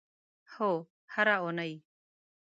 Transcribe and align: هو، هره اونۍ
هو، 0.53 0.71
هره 1.13 1.35
اونۍ 1.45 1.73